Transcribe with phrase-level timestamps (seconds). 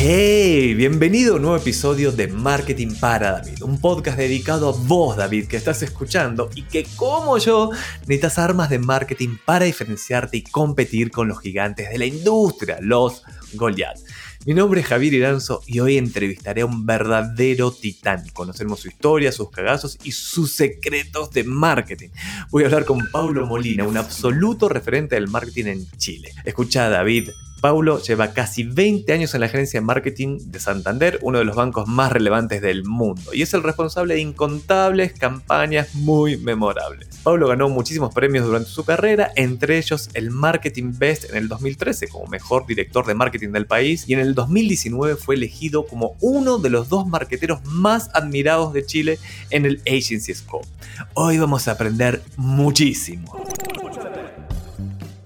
[0.00, 0.74] ¡Hey!
[0.74, 5.48] Bienvenido a un nuevo episodio de Marketing para David, un podcast dedicado a vos, David,
[5.48, 7.70] que estás escuchando y que, como yo,
[8.02, 13.24] necesitas armas de marketing para diferenciarte y competir con los gigantes de la industria, los
[13.54, 13.98] Goliath.
[14.46, 18.22] Mi nombre es Javier Iranzo y hoy entrevistaré a un verdadero titán.
[18.32, 22.10] Conoceremos su historia, sus cagazos y sus secretos de marketing.
[22.50, 26.30] Voy a hablar con Paulo Molina, un absoluto referente del marketing en Chile.
[26.44, 27.30] Escucha, David,
[27.60, 31.56] Paulo lleva casi 20 años en la agencia de marketing de Santander, uno de los
[31.56, 37.08] bancos más relevantes del mundo, y es el responsable de incontables campañas muy memorables.
[37.22, 42.08] Paulo ganó muchísimos premios durante su carrera, entre ellos el Marketing Best en el 2013
[42.08, 46.58] como mejor director de marketing del país y en el 2019 fue elegido como uno
[46.58, 49.18] de los dos marqueteros más admirados de Chile
[49.50, 50.66] en el Agency Scope.
[51.14, 53.46] Hoy vamos a aprender muchísimo.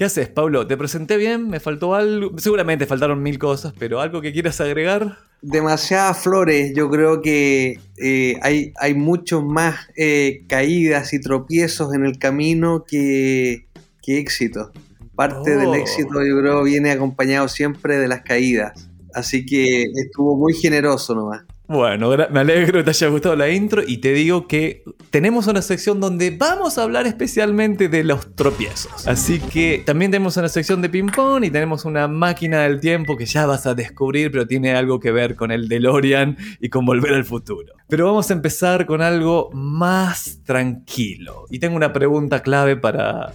[0.03, 0.67] ¿Qué haces, Pablo?
[0.67, 1.49] ¿Te presenté bien?
[1.49, 2.37] ¿Me faltó algo?
[2.37, 5.19] Seguramente faltaron mil cosas, pero ¿algo que quieras agregar?
[5.43, 6.73] Demasiadas flores.
[6.75, 12.83] Yo creo que eh, hay, hay mucho más eh, caídas y tropiezos en el camino
[12.85, 13.69] que,
[14.03, 14.73] que éxito.
[15.15, 15.75] Parte del Oh.
[15.77, 18.91] éxito, yo creo, viene acompañado siempre de las caídas.
[19.15, 21.43] Así que estuvo muy generoso nomás.
[21.73, 25.63] Bueno, me alegro que te haya gustado la intro y te digo que tenemos una
[25.63, 29.09] sección donde vamos a hablar especialmente de los tropiezos.
[29.09, 33.25] Así que también tenemos una sección de ping-pong y tenemos una máquina del tiempo que
[33.25, 37.15] ya vas a descubrir, pero tiene algo que ver con el DeLorean y con volver
[37.15, 37.73] al futuro.
[37.89, 41.47] Pero vamos a empezar con algo más tranquilo.
[41.49, 43.33] Y tengo una pregunta clave para,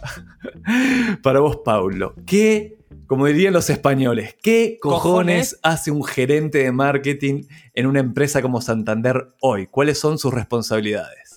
[1.23, 2.13] para vos, Paulo.
[2.27, 2.76] ¿Qué,
[3.07, 5.01] como dirían los españoles, qué cojones,
[5.53, 5.59] ¿Cojones?
[5.63, 9.67] hace un gerente de marketing en una empresa como Santander hoy?
[9.67, 11.35] ¿Cuáles son sus responsabilidades?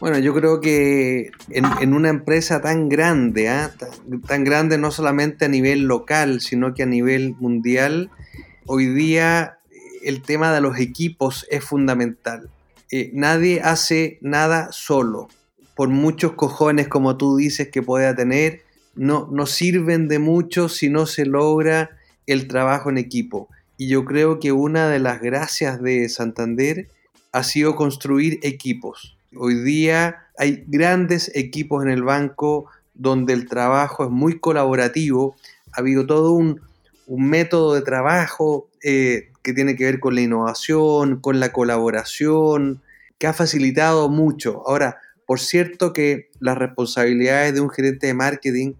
[0.00, 3.74] Bueno, yo creo que en, en una empresa tan grande, ¿ah?
[3.78, 8.10] tan, tan grande no solamente a nivel local, sino que a nivel mundial,
[8.66, 12.48] hoy día eh, el tema de los equipos es fundamental.
[12.90, 15.28] Eh, nadie hace nada solo.
[15.74, 18.62] Por muchos cojones, como tú dices, que pueda tener,
[18.96, 21.90] no, no sirven de mucho si no se logra
[22.26, 23.48] el trabajo en equipo.
[23.76, 26.88] Y yo creo que una de las gracias de Santander
[27.32, 29.16] ha sido construir equipos.
[29.36, 35.36] Hoy día hay grandes equipos en el banco donde el trabajo es muy colaborativo.
[35.72, 36.60] Ha habido todo un,
[37.08, 42.82] método de trabajo eh, que tiene que ver con la innovación, con la colaboración,
[43.18, 44.62] que ha facilitado mucho.
[44.66, 48.72] Ahora, por cierto que las responsabilidades de un gerente de marketing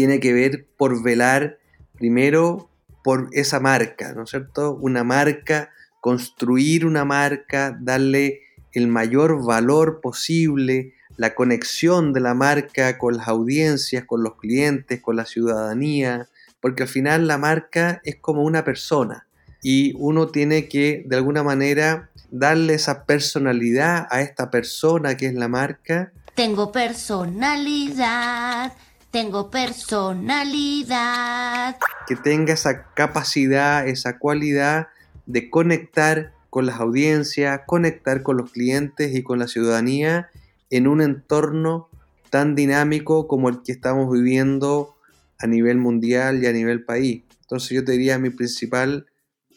[0.00, 1.58] tiene que ver por velar
[1.98, 2.70] primero
[3.04, 4.74] por esa marca, ¿no es cierto?
[4.80, 5.68] Una marca,
[6.00, 8.40] construir una marca, darle
[8.72, 15.02] el mayor valor posible, la conexión de la marca con las audiencias, con los clientes,
[15.02, 16.30] con la ciudadanía,
[16.62, 19.26] porque al final la marca es como una persona
[19.62, 25.34] y uno tiene que de alguna manera darle esa personalidad a esta persona que es
[25.34, 28.72] la marca Tengo personalidad,
[29.10, 31.76] tengo personalidad.
[32.06, 34.88] que tenga esa capacidad, esa cualidad
[35.26, 40.30] de conectar con las audiencias, conectar con los clientes y con la ciudadanía
[40.70, 41.88] en un entorno
[42.30, 44.96] tan dinámico como el que estamos viviendo
[45.38, 47.22] a nivel mundial y a nivel país.
[47.42, 49.06] Entonces yo te diría mi principal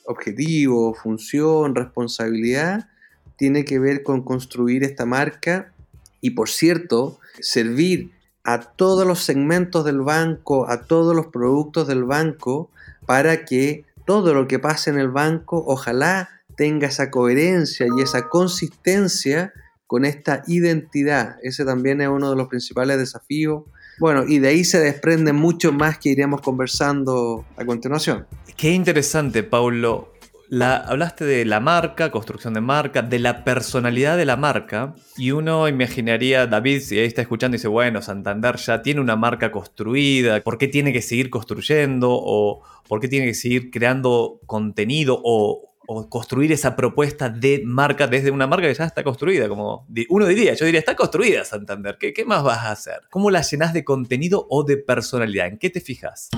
[0.06, 2.88] objetivo, función, responsabilidad
[3.36, 5.74] tiene que ver con construir esta marca
[6.22, 8.12] y por cierto, servir
[8.44, 12.70] a todos los segmentos del banco, a todos los productos del banco,
[13.06, 18.30] para que todo lo que pase en el banco ojalá tenga esa coherencia y esa
[18.30, 19.54] consistencia
[19.88, 21.38] con esta identidad.
[21.44, 23.64] Ese también es uno de los principales desafíos.
[24.00, 28.26] Bueno, y de ahí se desprende mucho más que iremos conversando a continuación.
[28.58, 30.13] Qué interesante, Paulo.
[30.50, 34.94] La, hablaste de la marca, construcción de marca, de la personalidad de la marca.
[35.18, 39.52] Y uno imaginaría, David, si ahí está escuchando, dice, bueno, Santander ya tiene una marca
[39.52, 42.10] construida, ¿por qué tiene que seguir construyendo?
[42.12, 45.20] ¿O por qué tiene que seguir creando contenido?
[45.24, 45.70] ¿O,
[46.10, 49.50] construir esa propuesta de marca desde una marca que ya está construida?
[49.50, 53.02] Como uno diría, yo diría, está construida Santander, ¿qué, qué más vas a hacer?
[53.12, 55.48] ¿Cómo la llenas de contenido o de personalidad?
[55.48, 56.30] ¿En qué te fijas?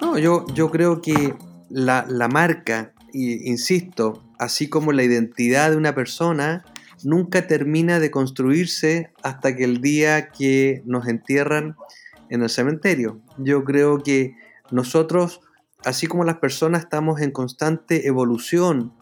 [0.00, 1.34] No, yo, yo creo que
[1.68, 6.64] la, la marca, y, insisto, así como la identidad de una persona,
[7.02, 11.76] nunca termina de construirse hasta que el día que nos entierran
[12.30, 13.20] en el cementerio.
[13.38, 14.34] Yo creo que
[14.70, 15.40] nosotros
[15.86, 18.92] así como las personas estamos en constante evolución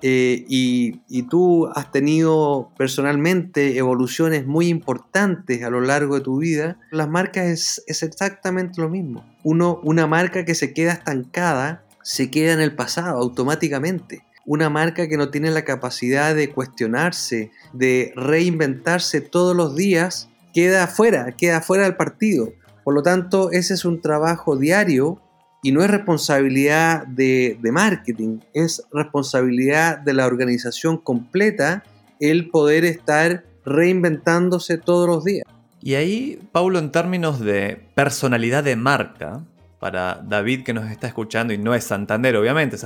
[0.00, 6.38] eh, y, y, tú has tenido personalmente evoluciones muy importantes a lo largo de tu
[6.38, 9.24] vida, las marcas es, es exactamente lo mismo.
[9.42, 14.24] Uno, una marca que se queda estancada se queda en el pasado automáticamente.
[14.46, 20.84] Una marca que no tiene la capacidad de cuestionarse, de reinventarse todos los días, queda
[20.84, 22.54] afuera, queda fuera del partido.
[22.82, 25.20] Por lo tanto, ese es un trabajo diario
[25.62, 31.84] y no es responsabilidad de, marketing, es responsabilidad de la organización completa
[32.20, 35.44] el poder estar reinventándose todos los días.
[35.82, 39.42] Y ahí, Paulo, en términos de personalidad de marca,
[39.78, 42.76] para David que nos está escuchando y no es Santander, obviamente,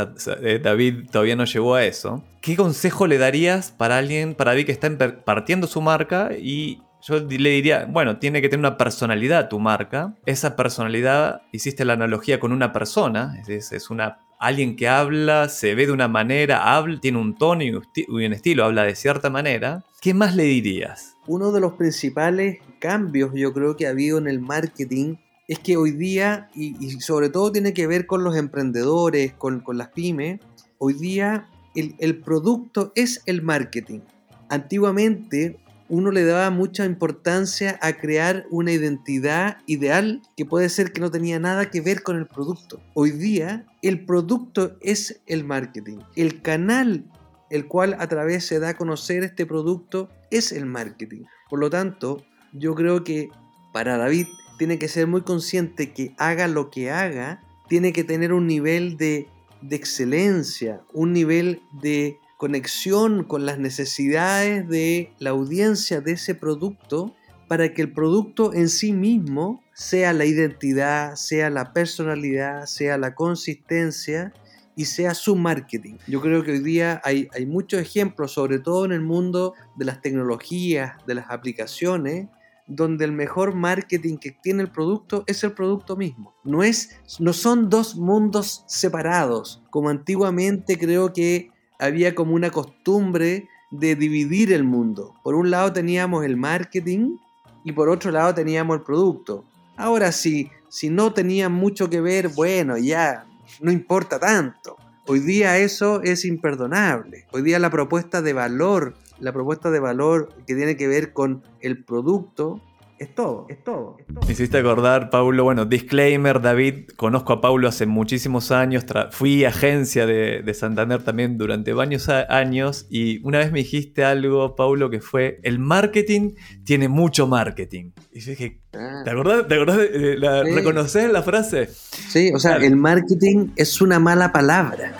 [0.42, 4.66] eh, David todavía no llegó a eso, ¿qué consejo le darías para alguien, para David
[4.66, 4.90] que está
[5.24, 10.14] partiendo su marca y yo le diría, bueno, tiene que tener una personalidad tu marca.
[10.24, 15.86] Esa personalidad, hiciste la analogía con una persona, es, una, alguien que habla, se ve
[15.86, 19.84] de una manera, habla, tiene un tono y un, estilo, habla de cierta manera.
[20.00, 21.16] ¿Qué más le dirías?
[21.26, 25.16] Uno de los principales cambios yo creo que ha habido en el marketing
[25.52, 29.88] es que hoy día, y, sobre todo tiene que ver con los emprendedores, con, las
[29.88, 30.40] pymes,
[30.78, 34.00] hoy día el producto es el marketing.
[34.48, 35.58] Antiguamente
[35.90, 41.10] uno le daba mucha importancia a crear una identidad ideal que puede ser que no
[41.10, 42.80] tenía nada que ver con el producto.
[42.94, 45.98] Hoy día el producto es el marketing.
[46.16, 47.04] El canal
[47.50, 51.24] el cual a través se da a conocer este producto es el marketing.
[51.50, 53.28] Por lo tanto, yo creo que
[53.74, 54.26] para David
[54.58, 58.96] tiene que ser muy consciente que haga lo que haga, tiene que tener un nivel
[58.96, 59.28] de,
[59.60, 67.14] de excelencia, un nivel de conexión con las necesidades de la audiencia de ese producto
[67.46, 73.14] para que el producto en sí mismo sea la identidad, sea la personalidad, sea la
[73.14, 74.32] consistencia
[74.74, 75.98] y sea su marketing.
[76.06, 79.84] Yo creo que hoy día hay, hay muchos ejemplos, sobre todo en el mundo de
[79.84, 82.28] las tecnologías, de las aplicaciones,
[82.66, 86.34] donde el mejor marketing que tiene el producto es el producto mismo.
[86.44, 93.48] No, es, no son dos mundos separados, como antiguamente creo que había como una costumbre
[93.70, 95.14] de dividir el mundo.
[95.24, 97.16] Por un lado teníamos el marketing
[97.64, 99.44] y por otro lado teníamos el producto.
[99.76, 103.26] Ahora sí, si no tenía mucho que ver, bueno, ya
[103.60, 104.76] no importa tanto.
[105.06, 107.26] Hoy día eso es imperdonable.
[107.32, 111.44] Hoy día la propuesta de valor, la propuesta de valor que tiene que ver con
[111.60, 112.60] el producto,
[113.02, 113.96] es todo, es todo,
[114.26, 120.06] Me hiciste acordar, Paulo, bueno, disclaimer, David, conozco a Paulo hace muchísimos años, fui agencia
[120.06, 125.40] de, Santander también durante varios años y una vez me dijiste algo, Paulo, que fue,
[125.42, 126.34] el marketing
[126.64, 127.90] tiene mucho marketing.
[128.12, 129.00] Y yo dije, ah.
[129.04, 129.48] ¿te acordás?
[129.48, 131.68] ¿Te acordás de la, ¿Reconoces la frase?
[131.68, 134.92] Sí, o sea, el marketing es una mala palabra.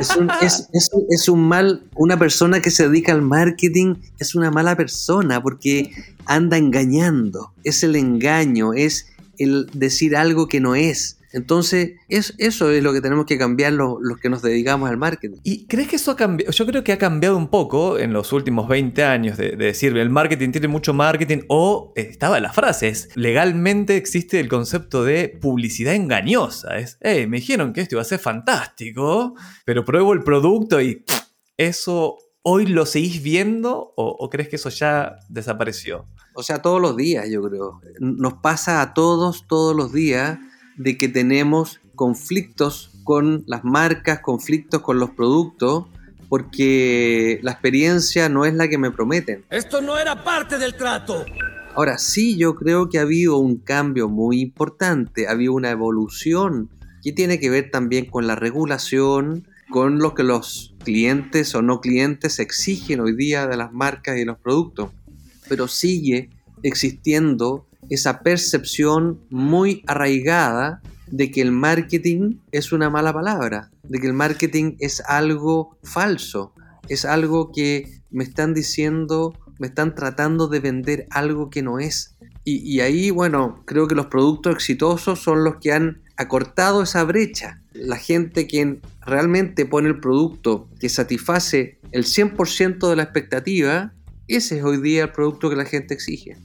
[0.00, 4.50] Es un, es, es un mal, una persona que se dedica al marketing es una
[4.50, 5.90] mala persona porque
[6.28, 11.16] anda engañando, es el engaño, es el decir algo que no es.
[11.32, 15.38] Entonces, es, eso es lo que tenemos que cambiar los, que nos dedicamos al marketing.
[15.44, 16.52] ¿Y crees que eso ha cambiado?
[16.52, 20.08] Yo creo que ha cambiado un poco en los últimos 20 años de, decir el
[20.08, 25.94] marketing tiene mucho marketing o estaba la frase, es legalmente existe el concepto de publicidad
[25.94, 26.78] engañosa.
[26.78, 29.34] Es, hey, me dijeron que esto iba a ser fantástico,
[29.66, 31.04] pero pruebo el producto y
[31.58, 36.06] eso hoy lo seguís viendo o, crees que eso ya desapareció?
[36.38, 37.80] O sea, todos los días, yo creo.
[37.98, 40.38] Nos pasa a todos, todos los días,
[40.76, 45.86] de que tenemos conflictos con las marcas, conflictos con los productos,
[46.28, 49.46] porque la experiencia no es la que me prometen.
[49.50, 51.24] Esto no era parte del trato.
[51.74, 56.70] Ahora sí, yo creo que ha habido un cambio muy importante, ha habido una evolución
[57.02, 61.80] que tiene que ver también con la regulación, con lo que los clientes o no
[61.80, 64.90] clientes exigen hoy día de las marcas y los productos.
[65.48, 66.30] Pero sigue
[66.62, 74.06] existiendo esa percepción muy arraigada de que el marketing es una mala palabra, de que
[74.06, 76.52] el marketing es algo falso,
[76.88, 82.14] es algo que me están diciendo, me están tratando de vender algo que no es.
[82.44, 87.60] Y, ahí, bueno, creo que los productos exitosos son los que han acortado esa brecha.
[87.74, 93.92] La gente quien realmente pone el producto que satisface el 100% de la expectativa,
[94.36, 96.36] ese es hoy día el producto que la gente exige.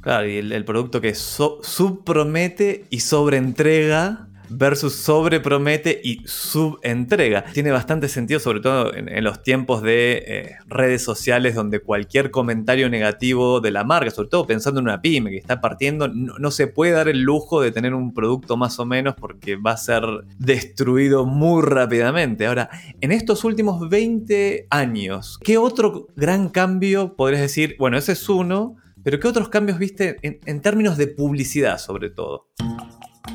[0.00, 7.44] Claro, y el, producto que subpromete y sobreentrega versus sobrepromete y subentrega.
[7.52, 12.88] Tiene bastante sentido, sobre todo en, los tiempos de eh, redes sociales donde cualquier comentario
[12.90, 16.66] negativo de la marca, sobre todo pensando en una pyme que está partiendo, no, se
[16.66, 20.02] puede dar el lujo de tener un producto más o menos porque va a ser
[20.38, 22.46] destruido muy rápidamente.
[22.46, 27.76] Ahora, en estos últimos 20 años, ¿qué otro gran cambio podrías decir?
[27.78, 32.48] Bueno, ese es uno, pero ¿qué otros cambios viste en, términos de publicidad sobre todo?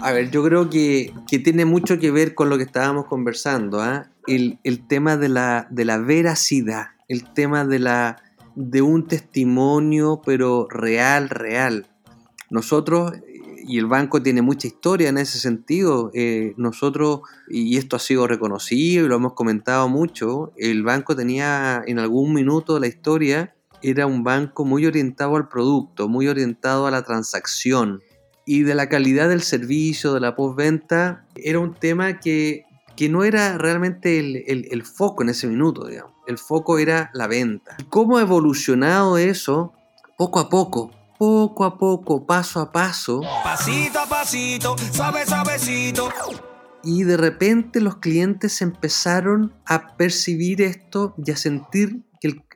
[0.01, 4.09] A ver, yo creo que, tiene mucho que ver con lo que estábamos conversando, ¿ah?
[4.27, 8.21] el, tema de la, de la veracidad, el tema de, la,
[8.55, 11.87] de un testimonio, pero real, real.
[12.49, 13.13] Nosotros,
[13.67, 18.27] y el banco tiene mucha historia en ese sentido, eh, nosotros, y esto ha sido
[18.27, 23.55] reconocido y lo hemos comentado mucho, el banco tenía en algún minuto de la historia
[23.81, 28.01] era un banco muy orientado al producto, muy orientado a la transacción.
[28.45, 32.65] Y de la calidad del servicio, de la postventa, era un tema que,
[33.09, 36.13] no era realmente el, foco en ese minuto, digamos.
[36.27, 37.77] El foco era la venta.
[37.89, 39.73] ¿Cómo ha evolucionado eso?
[40.17, 43.21] Poco a poco, poco a poco, paso a paso.
[43.43, 46.09] Pasito a pasito, suave, suavecito.
[46.83, 52.05] Y de repente los clientes empezaron a percibir esto y a sentir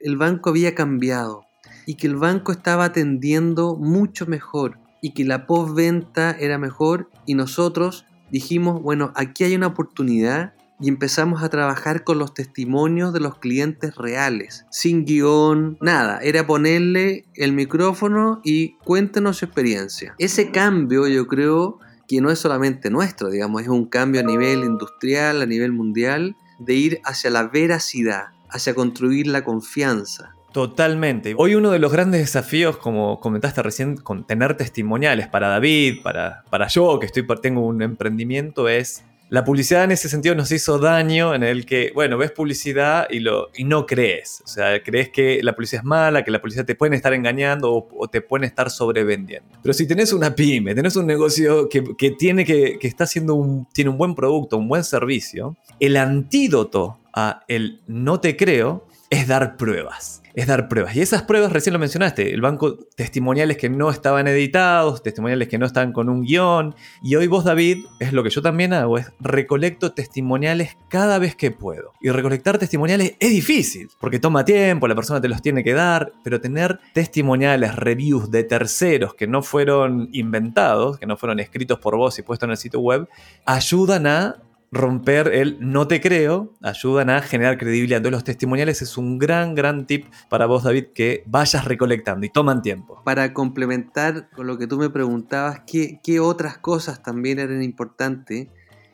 [0.01, 1.46] el, banco había cambiado
[1.86, 7.35] y que el banco estaba atendiendo mucho mejor y que la postventa era mejor y
[7.35, 13.19] nosotros dijimos, bueno, aquí hay una oportunidad y empezamos a trabajar con los testimonios de
[13.19, 20.15] los clientes reales, sin guion, nada, era ponerle el micrófono y cuéntenos su experiencia.
[20.17, 24.63] Ese cambio yo creo que no es solamente nuestro, digamos, es un cambio a nivel
[24.63, 30.33] industrial, a nivel mundial, de ir hacia la veracidad, hacia construir la confianza.
[30.59, 31.35] Totalmente.
[31.37, 36.43] Hoy uno de los grandes desafíos, como comentaste recién, con tener testimoniales para David, para,
[36.49, 40.77] para yo, que estoy, tengo un emprendimiento, es la publicidad en ese sentido nos hizo
[40.77, 44.41] daño en el que, bueno, ves publicidad y, lo, y no crees.
[44.43, 47.71] O sea, crees que la publicidad es mala, que la publicidad te pueden estar engañando
[47.73, 49.47] o, te pueden estar sobrevendiendo.
[49.63, 53.65] Pero si tenés una pyme, tenés un negocio que, tiene que, que está haciendo un,
[53.71, 59.27] tiene un buen producto, un buen servicio, el antídoto a el no te creo es
[59.27, 60.18] dar pruebas.
[60.33, 60.95] Es dar pruebas.
[60.95, 65.57] Y esas pruebas, recién lo mencionaste, el banco, testimoniales que no estaban editados, testimoniales que
[65.57, 66.75] no estaban con un guion.
[67.01, 71.36] Y hoy vos, David, es lo que yo también hago, es recolecto testimoniales cada vez
[71.36, 71.93] que puedo.
[72.01, 76.13] Y recolectar testimoniales es difícil, porque toma tiempo, la persona te los tiene que dar,
[76.24, 81.95] pero tener testimoniales, reviews de terceros que no fueron inventados, que no fueron escritos por
[81.98, 83.07] vos y puestos en el sitio web,
[83.45, 84.36] ayudan a
[84.71, 87.97] romper el no te creo, ayudan a generar credibilidad.
[87.97, 92.29] Entonces los testimoniales es un gran, gran tip para vos, David, que vayas recolectando y
[92.29, 93.01] toman tiempo.
[93.03, 98.47] Para complementar con lo que tú me preguntabas, ¿qué, qué otras cosas también eran importantes?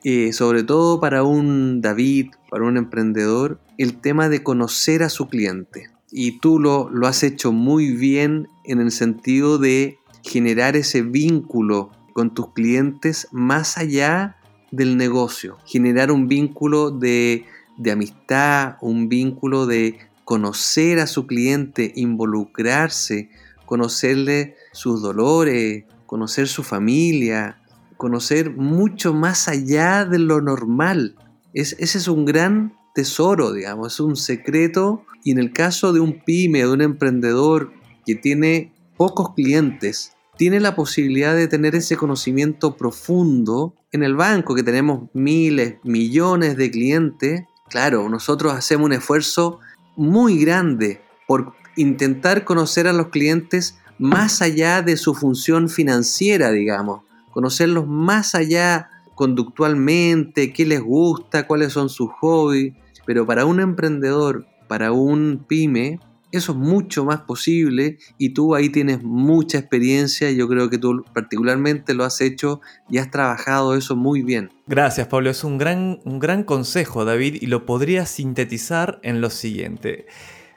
[0.04, 5.28] Eh, sobre todo para un David, para un emprendedor, el tema de conocer a su
[5.28, 5.90] cliente.
[6.12, 11.90] Y tú lo, lo has hecho muy bien en el sentido de generar ese vínculo
[12.12, 14.36] con tus clientes más allá
[14.76, 17.44] del negocio, generar un vínculo de,
[17.90, 23.30] amistad, un vínculo de conocer a su cliente, involucrarse,
[23.64, 27.58] conocerle sus dolores, conocer su familia,
[27.96, 31.16] conocer mucho más allá de lo normal.
[31.54, 35.04] Es, ese es un gran tesoro, digamos, es un secreto.
[35.24, 37.72] Y en el caso de un pyme, de un emprendedor
[38.04, 44.54] que tiene pocos clientes, tiene la posibilidad de tener ese conocimiento profundo en el banco,
[44.54, 47.44] que tenemos miles, millones de clientes.
[47.68, 49.60] Claro, nosotros hacemos un esfuerzo
[49.96, 57.02] muy grande por intentar conocer a los clientes más allá de su función financiera, digamos,
[57.32, 62.74] conocerlos más allá conductualmente, qué les gusta, cuáles son sus hobbies,
[63.06, 65.98] pero para un emprendedor, para un pyme,
[66.32, 70.78] eso es mucho más posible y tú ahí tienes mucha experiencia y yo creo que
[70.78, 74.50] tú particularmente lo has hecho y has trabajado eso muy bien.
[74.66, 79.30] Gracias Pablo, es un gran, un gran consejo David y lo podría sintetizar en lo
[79.30, 80.06] siguiente.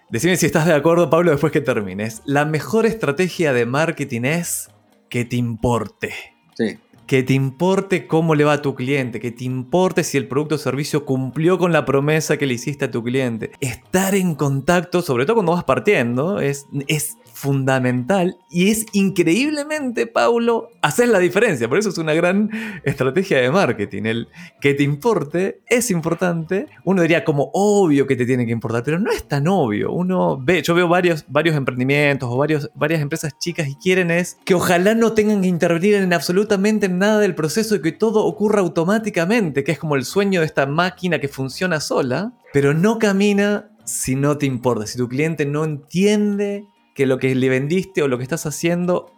[0.09, 2.21] Decime si estás de acuerdo Pablo después que termines.
[2.25, 4.69] La mejor estrategia de marketing es
[5.09, 6.13] que te importe.
[6.57, 6.77] Sí
[7.09, 10.53] que te importe cómo le va a tu cliente, que te importe si el producto
[10.53, 13.49] o servicio cumplió con la promesa que le hiciste a tu cliente.
[13.61, 20.71] Estar en contacto, sobre todo cuando vas partiendo, es, es fundamental y es increíblemente, Paulo,
[20.81, 21.69] hacer la diferencia.
[21.69, 22.49] Por eso es una gran
[22.83, 24.03] estrategia de marketing.
[24.03, 24.27] El
[24.59, 26.67] que te importe es importante.
[26.83, 29.93] Uno diría como obvio que te tiene que importar, pero no es tan obvio.
[29.93, 34.37] Uno ve, yo veo varios, varios emprendimientos o varios, varias empresas chicas y quieren es
[34.43, 38.59] que ojalá no tengan que intervenir en absolutamente nada del proceso y que todo ocurra
[38.59, 43.71] automáticamente, que es como el sueño de esta máquina que funciona sola, pero no camina
[43.85, 48.07] si no te importa, si tu cliente no entiende que lo que le vendiste o
[48.07, 49.11] lo que estás haciendo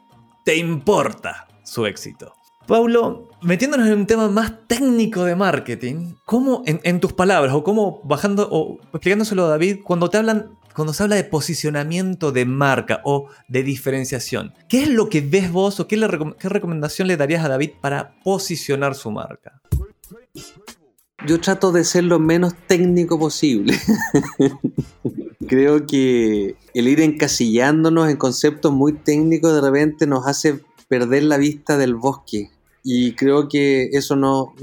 [0.45, 2.33] te importa su éxito.
[2.67, 8.01] Paulo, metiéndonos en un tema más técnico de marketing, ¿cómo en, tus palabras o cómo
[8.03, 13.01] bajando o explicándoselo a David, cuando te hablan, cuando se habla de posicionamiento de marca
[13.04, 17.50] o de diferenciación, ¿qué es lo que ves vos o qué, recomendación le darías a
[17.50, 19.62] David para posicionar su marca?
[21.28, 23.78] Yo trato de ser lo menos técnico posible.
[25.48, 31.38] Creo que el ir encasillándonos en conceptos muy técnicos de repente nos hace perder la
[31.38, 32.50] vista del bosque.
[32.84, 34.56] Y creo que eso no,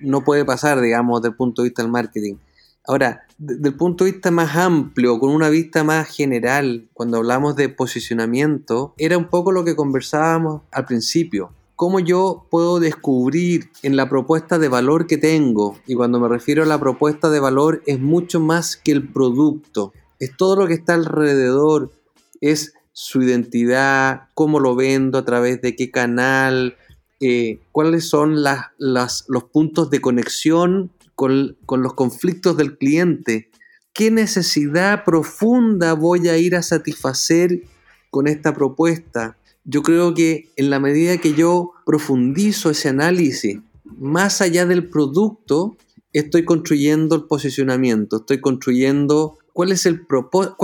[0.00, 2.36] no puede pasar, digamos, desde el punto de vista del marketing.
[2.86, 7.56] Ahora, desde el punto de vista más amplio, con una vista más general, cuando hablamos
[7.56, 11.50] de posicionamiento, era un poco lo que conversábamos al principio.
[11.76, 15.78] ¿Cómo yo puedo descubrir en la propuesta de valor que tengo?
[15.86, 19.92] Y cuando me refiero a la propuesta de valor es mucho más que el producto.
[20.20, 21.90] Es todo lo que está alrededor.
[22.42, 26.76] Es su identidad, cómo lo vendo, a través de qué canal,
[27.18, 33.50] eh, cuáles son las, los puntos de conexión con, los conflictos del cliente,
[33.92, 37.62] qué necesidad profunda voy a ir a satisfacer
[38.10, 39.36] con esta propuesta.
[39.64, 45.76] Yo creo que en la medida que yo profundizo ese análisis, más allá del producto,
[46.12, 50.56] estoy construyendo el posicionamiento, estoy construyendo cuál es el propósito,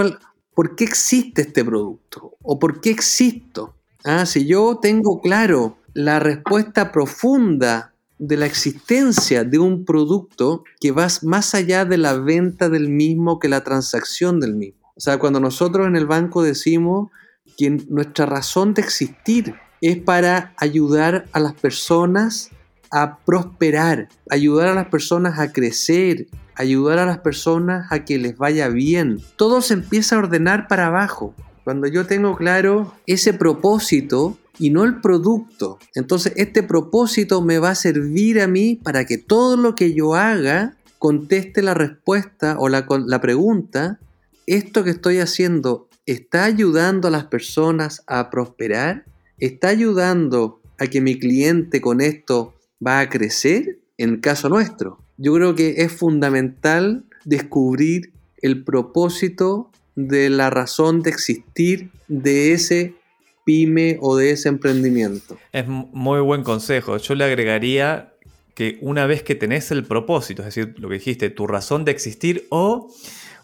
[0.54, 2.34] ¿por qué existe este producto?
[2.42, 3.74] ¿O por qué existo?
[4.04, 10.92] Ah, si yo tengo claro la respuesta profunda de la existencia de un producto que
[10.92, 14.92] va más allá de la venta del mismo que la transacción del mismo.
[14.94, 17.10] O sea, cuando nosotros en el banco decimos
[17.56, 22.50] que nuestra razón de existir es para ayudar a las personas
[22.90, 28.36] a prosperar, ayudar a las personas a crecer, ayudar a las personas a que les
[28.36, 29.18] vaya bien.
[29.36, 31.34] Todo se empieza a ordenar para abajo.
[31.64, 37.70] Cuando yo tengo claro ese propósito y no el producto, entonces este propósito me va
[37.70, 42.68] a servir a mí para que todo lo que yo haga conteste la respuesta o
[42.68, 43.98] la, la pregunta,
[44.46, 49.04] ¿esto que estoy haciendo está ayudando a las personas a prosperar?
[49.38, 53.78] ¿Está ayudando a que mi cliente con esto va a crecer?
[53.96, 61.02] En el caso nuestro, yo creo que es fundamental descubrir el propósito de la razón
[61.02, 62.94] de existir de ese
[63.44, 65.38] pyme o de ese emprendimiento.
[65.52, 66.96] Es muy buen consejo.
[66.96, 68.14] Yo le agregaría
[68.54, 71.92] que una vez que tenés el propósito, es decir, lo que dijiste, tu razón de
[71.92, 72.92] existir, o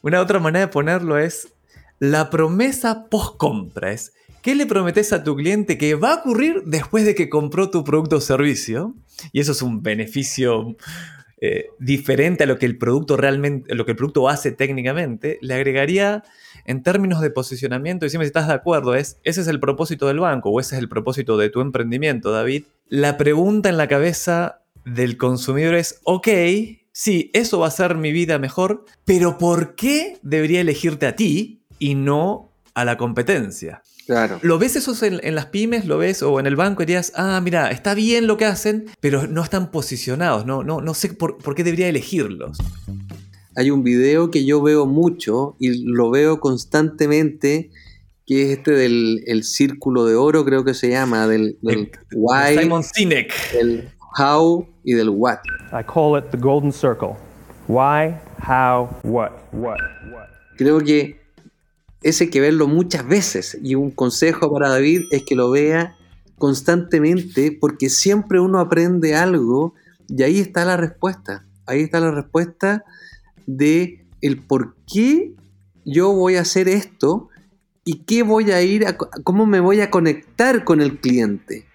[0.03, 1.49] una otra manera de ponerlo es
[1.99, 3.93] la promesa post-compra.
[3.93, 4.13] Es
[4.47, 7.83] ¿Qué le prometes a tu cliente que va a ocurrir después de que compró tu
[7.83, 8.95] producto o servicio?
[9.33, 10.77] Y eso es un beneficio
[11.41, 15.55] eh, diferente a lo que el producto realmente, lo que el producto hace técnicamente, le
[15.55, 16.23] agregaría
[16.67, 20.07] en términos de posicionamiento, y si me estás de acuerdo, es, ese es el propósito
[20.07, 22.65] del banco o ese es el propósito de tu emprendimiento, David.
[22.89, 26.29] La pregunta en la cabeza del consumidor es, ok,
[26.93, 31.63] sí, eso va a hacer mi vida mejor, pero ¿por qué debería elegirte a ti
[31.79, 33.83] y no a la competencia?
[34.07, 34.39] Claro.
[34.43, 35.85] ¿Lo ves eso en, las pymes?
[35.85, 36.23] ¿Lo ves?
[36.23, 39.43] O en el banco y dirías, ah, mira, está bien lo que hacen, pero no
[39.43, 42.59] están posicionados, no, no, no sé por, qué debería elegirlos.
[43.57, 47.71] Hay un video que yo veo mucho y lo veo constantemente,
[48.27, 52.59] que es este del el círculo de oro, creo que se llama, del, del why,
[52.59, 53.33] Simon Sinek.
[53.53, 53.89] del
[54.19, 55.39] how y del what.
[55.73, 57.17] I call it the golden circle.
[57.67, 59.79] Why, how, what, what,
[60.13, 60.29] what.
[60.59, 61.19] Creo que
[62.03, 65.97] ese hay que verlo muchas veces y un consejo para David es que lo vea
[66.39, 69.75] constantemente porque siempre uno aprende algo
[70.09, 71.47] y ahí está la respuesta.
[71.67, 72.85] Ahí está la respuesta
[73.47, 75.35] de el por qué
[75.85, 77.29] yo voy a hacer esto
[77.85, 81.67] y qué voy a ir a, cómo me voy a conectar con el cliente.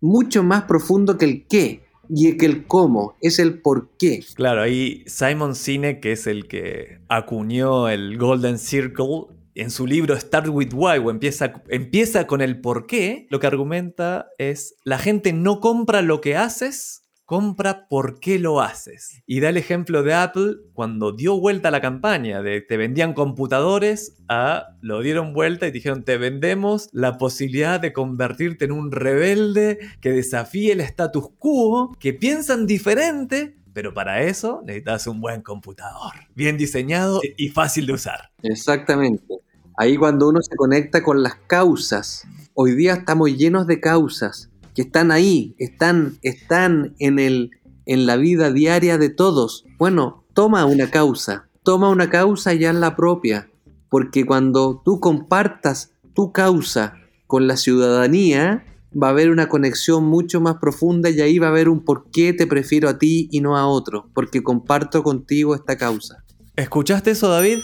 [0.00, 4.22] Mucho más profundo que el qué y que el cómo, es el por qué.
[4.34, 10.18] Claro, ahí Simon Sinek, que es el que acuñó el Golden Circle, en su libro
[10.18, 14.98] Start with Why, o empieza, empieza con el por qué, lo que argumenta es la
[14.98, 17.03] gente no compra lo que haces,
[17.34, 19.20] compra por qué lo haces.
[19.26, 23.12] Y da el ejemplo de Apple cuando dio vuelta a la campaña de te vendían
[23.12, 28.92] computadores a lo dieron vuelta y dijeron te vendemos la posibilidad de convertirte en un
[28.92, 35.42] rebelde que desafíe el status quo, que piensan diferente, pero para eso necesitas un buen
[35.42, 38.30] computador, bien diseñado y fácil de usar.
[38.44, 39.40] Exactamente.
[39.76, 44.82] Ahí cuando uno se conecta con las causas, hoy día estamos llenos de causas, que
[44.82, 47.50] están ahí, están, están en, el,
[47.86, 49.64] en la vida diaria de todos.
[49.78, 53.48] Bueno, toma una causa, toma una causa ya en la propia,
[53.88, 58.64] porque cuando tú compartas tu causa con la ciudadanía,
[59.00, 62.10] va a haber una conexión mucho más profunda y ahí va a haber un por
[62.10, 66.24] qué te prefiero a ti y no a otro, porque comparto contigo esta causa.
[66.56, 67.58] ¿Escuchaste eso, David?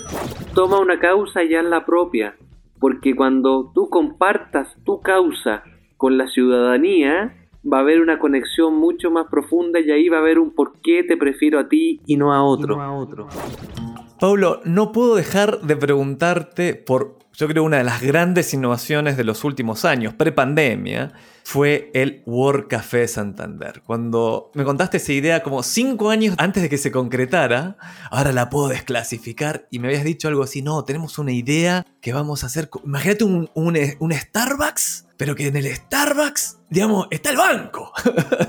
[0.55, 2.37] Toma una causa ya en la propia,
[2.81, 5.63] porque cuando tú compartas tu causa
[6.01, 7.37] con la ciudadanía,
[7.71, 10.81] va a haber una conexión mucho más profunda y ahí va a haber un por
[10.81, 12.79] qué te prefiero a ti y no a otro.
[14.19, 19.25] Pablo, no puedo dejar de preguntarte por, yo creo, una de las grandes innovaciones de
[19.25, 21.13] los últimos años, pre-pandemia,
[21.45, 23.83] fue el World Café Santander.
[23.85, 27.77] Cuando me contaste esa idea como cinco años antes de que se concretara,
[28.11, 32.15] ahora la puedo desclasificar y me habías dicho algo así, no, tenemos una idea que
[32.15, 37.29] vamos a hacer, imagínate un, un, un Starbucks, pero que en el Starbucks, digamos, está
[37.29, 37.93] el banco.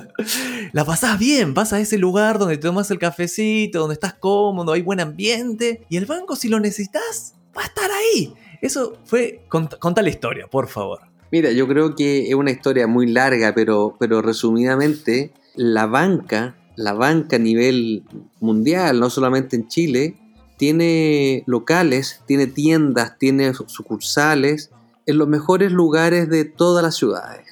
[0.71, 4.71] la pasás bien, vas a ese lugar donde te tomas el cafecito, donde estás cómodo,
[4.71, 8.33] hay buen ambiente, y el banco si lo necesitas, va a estar ahí.
[8.61, 11.01] Eso fue, conta la historia, por favor.
[11.29, 16.93] Mira, yo creo que es una historia muy larga, pero, pero resumidamente, la banca, la
[16.93, 18.05] banca a nivel
[18.39, 20.15] mundial, no solamente en Chile,
[20.55, 24.71] tiene locales, tiene tiendas, tiene sucursales
[25.05, 27.45] en los mejores lugares de todas las ciudades.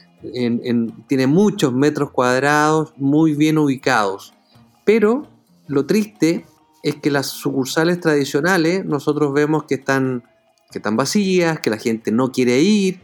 [1.08, 4.34] tiene muchos metros cuadrados, muy bien ubicados.
[4.86, 5.28] Pero
[5.68, 6.46] lo triste
[6.84, 10.24] es que las sucursales tradicionales nosotros vemos que están,
[10.72, 13.00] que están vacías, que la gente no quiere ir,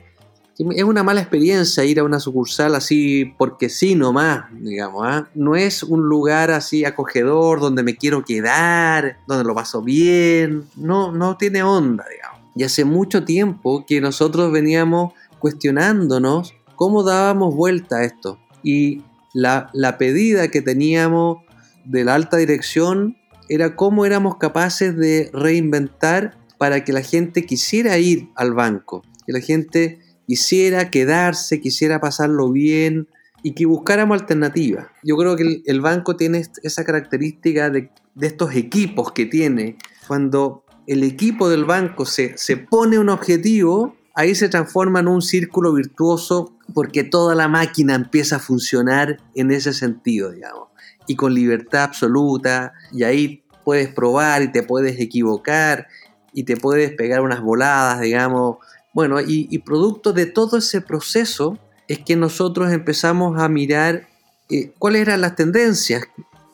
[0.57, 5.03] es una mala experiencia ir a una sucursal así porque sí nomás, digamos.
[5.05, 5.27] ¿ah?
[5.35, 10.63] No es un lugar así acogedor donde me quiero quedar, donde lo paso bien.
[10.77, 12.34] No, no tiene onda, digamos.
[12.55, 18.39] Y hace mucho tiempo que nosotros veníamos cuestionándonos cómo dábamos vuelta a esto.
[18.63, 21.39] Y la, la pedida que teníamos
[21.83, 23.17] de la alta dirección
[23.49, 29.33] era cómo éramos capaces de reinventar para que la gente quisiera ir al banco, que
[29.33, 33.07] la gente quisiera quedarse, quisiera pasarlo bien
[33.43, 34.87] y que buscáramos alternativas.
[35.03, 39.77] Yo creo que el, banco tiene esa característica de, estos equipos que tiene.
[40.07, 45.21] Cuando el equipo del banco se, se pone un objetivo, ahí se transforma en un
[45.21, 50.69] círculo virtuoso porque toda la máquina empieza a funcionar en ese sentido, digamos.
[51.07, 55.87] Y con libertad absoluta, y ahí puedes probar y te puedes equivocar
[56.33, 58.57] y te puedes pegar unas voladas, digamos,
[58.95, 64.07] bueno, y, producto de todo ese proceso es que nosotros empezamos a mirar
[64.49, 66.03] eh, cuáles eran las tendencias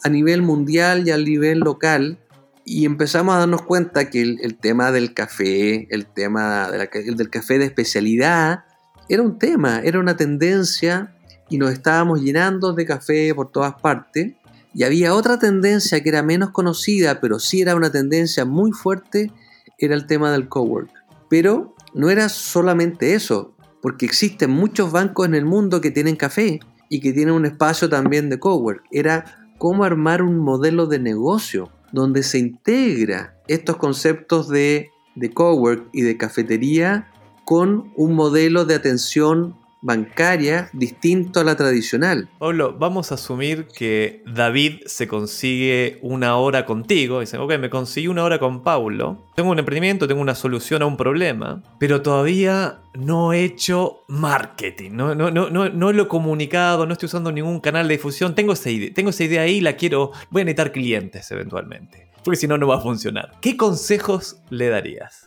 [0.03, 2.17] a nivel mundial y a nivel local
[2.65, 7.65] y empezamos a darnos cuenta que el, tema del café, el tema del café de
[7.65, 8.65] especialidad,
[9.09, 11.15] era un tema, era una tendencia
[11.49, 14.33] y nos estábamos llenando de café por todas partes.
[14.73, 19.31] Y había otra tendencia que era menos conocida, pero sí era una tendencia muy fuerte,
[19.77, 20.89] era el tema del cowork.
[21.29, 26.61] Pero no era solamente eso, porque existen muchos bancos en el mundo que tienen café
[26.87, 28.85] y que tienen un espacio también de cowork.
[28.91, 35.89] Era cómo armar un modelo de negocio donde se integra estos conceptos de, de cowork
[35.93, 37.11] y de cafetería
[37.45, 42.29] con un modelo de atención bancaria distinto a la tradicional.
[42.39, 47.19] Pablo, vamos a asumir que David se consigue una hora contigo.
[47.19, 49.25] Dice, ok, me conseguí una hora con Paulo.
[49.35, 54.91] Tengo un emprendimiento, tengo una solución a un problema, pero todavía no he hecho marketing,
[54.91, 58.35] no, no, no, no, lo he comunicado, no estoy usando ningún canal de difusión.
[58.35, 62.09] Tengo esa idea, tengo esa idea ahí, la quiero, voy a necesitar clientes eventualmente.
[62.23, 63.31] Porque si no, no va a funcionar.
[63.41, 65.25] ¿Qué consejos le darías?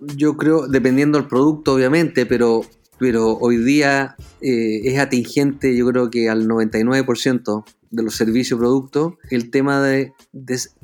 [0.00, 2.62] Yo creo, dependiendo del producto, obviamente, pero
[2.98, 8.60] pero hoy día eh, es atingente, yo creo que al 99% de los servicios y
[8.60, 10.12] productos, el tema de,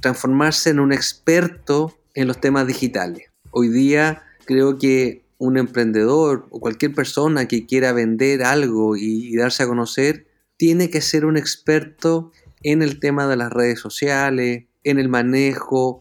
[0.01, 3.31] transformarse en un experto en los temas digitales.
[3.51, 9.63] Hoy día creo que un emprendedor o cualquier persona que quiera vender algo y, darse
[9.63, 12.31] a conocer, tiene que ser un experto
[12.63, 16.01] en el tema de las redes sociales, en el manejo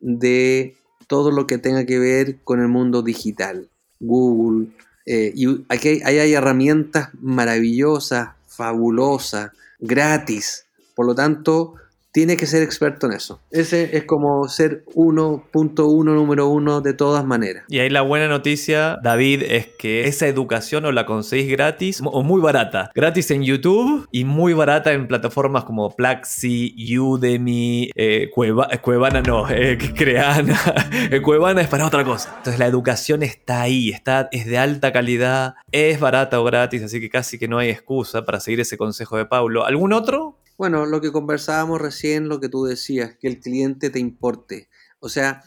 [0.00, 3.68] de todo lo que tenga que ver con el mundo digital.
[4.00, 4.68] Google,
[5.10, 10.66] eh, y aquí hay, herramientas maravillosas, fabulosas, gratis.
[10.94, 11.76] Por lo tanto,
[12.12, 13.40] tiene que ser experto en eso.
[13.50, 17.64] Ese es como ser 1.1 número uno de todas maneras.
[17.68, 22.22] Y ahí la buena noticia, David, es que esa educación o la conseguís gratis o
[22.22, 22.90] muy barata.
[22.94, 29.20] Gratis en YouTube y muy barata en plataformas como Plaxi, Udemy, eh, Cueva- eh, Cuevana
[29.22, 30.58] no, eh, Creana.
[31.10, 32.34] Eh, Cuevana es para otra cosa.
[32.38, 37.00] Entonces la educación está ahí, está, es de alta calidad, es barata o gratis, así
[37.00, 39.64] que casi que no hay excusa para seguir ese consejo de Paulo.
[39.64, 40.37] ¿Algún otro?
[40.58, 44.68] Bueno, lo que conversábamos recién, lo que tú decías, que el cliente te importe.
[44.98, 45.44] O sea,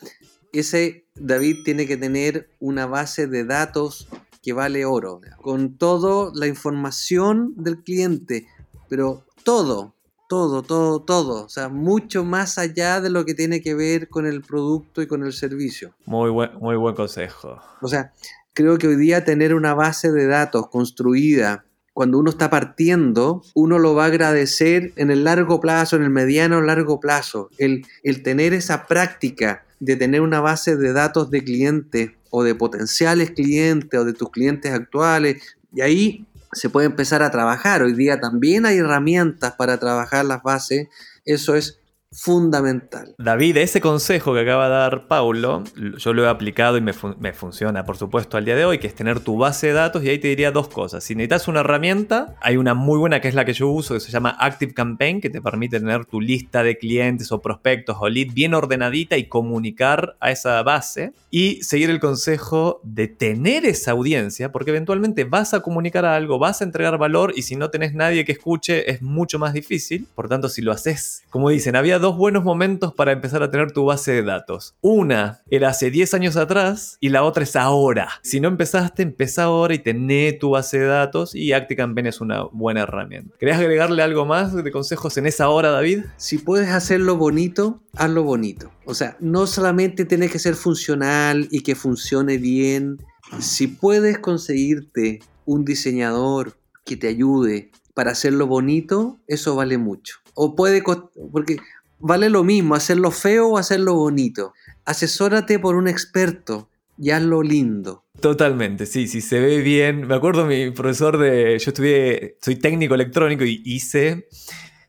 [0.54, 4.08] ese David tiene que tener una base de datos
[4.42, 8.48] que vale oro, con toda la información del cliente,
[8.88, 9.96] pero todo,
[10.30, 11.44] todo, todo, todo.
[11.44, 15.08] O sea, mucho más allá de lo que tiene que ver con el producto y
[15.08, 15.94] con el servicio.
[16.06, 17.60] Muy buen, muy buen consejo.
[17.82, 18.14] O sea,
[18.54, 23.78] creo que hoy día tener una base de datos construida cuando uno está partiendo, uno
[23.80, 27.50] lo va a agradecer en el largo plazo, en el mediano o largo plazo.
[27.58, 32.56] El, el tener esa práctica de tener una base de datos de clientes o de
[32.56, 35.42] potenciales clientes o de tus clientes actuales,
[35.74, 37.82] y ahí se puede empezar a trabajar.
[37.82, 40.88] Hoy día también hay herramientas para trabajar las bases.
[41.26, 41.81] Eso es
[42.12, 43.16] fundamental.
[43.18, 45.64] David, ese consejo que acaba de dar Paulo,
[45.98, 48.80] yo lo he aplicado y me, fun- me funciona, por supuesto, al día de hoy,
[48.80, 51.04] que es tener tu base de datos y ahí te diría dos cosas.
[51.04, 54.00] Si necesitas una herramienta, hay una muy buena que es la que yo uso, que
[54.02, 58.10] se llama Active Campaign, que te permite tener tu lista de clientes o prospectos o
[58.10, 63.92] lead bien ordenadita y comunicar a esa base y seguir el consejo de tener esa
[63.92, 67.94] audiencia, porque eventualmente vas a comunicar algo, vas a entregar valor y si no tenés
[67.94, 70.08] nadie que escuche es mucho más difícil.
[70.14, 73.72] Por tanto, si lo haces, como dicen, había dos buenos momentos para empezar a tener
[73.72, 74.76] tu base de datos.
[74.82, 78.10] Una era hace 10 años atrás y la otra es ahora.
[78.24, 82.44] Si no empezaste, empezá ahora y tené tu base de datos y ActiCampaign es una
[82.44, 83.36] buena herramienta.
[83.40, 86.04] ¿Querés agregarle algo más de consejos en esa hora, David?
[86.18, 88.72] Si puedes hacerlo bonito, hazlo bonito.
[88.86, 92.98] O sea, no solamente tiene que ser funcional y que funcione bien.
[93.40, 100.18] Si puedes conseguirte un diseñador que te ayude para hacerlo bonito, eso vale mucho.
[100.34, 100.84] O puede,
[101.32, 101.58] porque
[102.02, 104.54] vale lo mismo hacerlo feo o hacerlo bonito.
[104.86, 108.04] Asesórate por un experto y hazlo lindo.
[108.20, 110.08] Totalmente, sí, sí, se ve bien.
[110.08, 111.58] Me acuerdo mi profesor de.
[111.58, 112.38] Yo estudié.
[112.42, 114.28] Soy técnico electrónico y hice.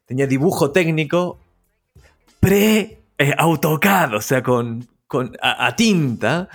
[0.05, 1.39] Tenía dibujo técnico
[2.41, 6.49] pre-AutoCAD, o sea, con, con a, a tinta.